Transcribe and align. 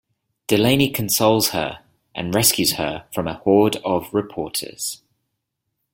Delaney 0.47 0.89
consoles 0.89 1.49
her 1.49 1.83
and 2.15 2.33
rescues 2.33 2.71
her 2.71 3.05
from 3.13 3.27
a 3.27 3.35
horde 3.35 3.75
of 3.85 4.11
reporters. 4.15 5.03